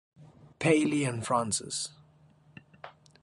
Paley 0.57 1.03
and 1.03 1.23
Francis. 1.23 1.89